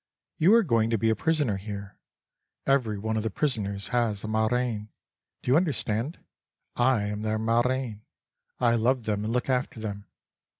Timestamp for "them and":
9.03-9.31